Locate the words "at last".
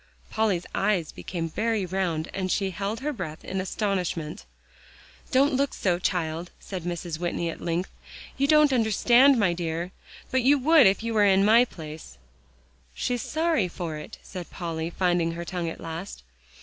15.69-16.23